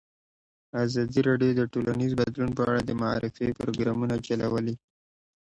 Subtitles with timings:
[0.83, 4.75] ازادي راډیو د ټولنیز بدلون په اړه د معارفې پروګرامونه چلولي.